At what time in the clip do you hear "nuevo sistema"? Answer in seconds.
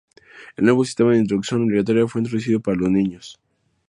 0.65-1.11